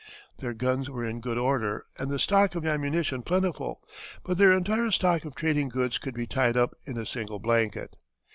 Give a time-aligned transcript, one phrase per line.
[0.39, 3.83] Their guns were in good order and the stock of ammunition plentiful,
[4.23, 7.95] but their entire stock of trading goods could be tied up in a single blanket.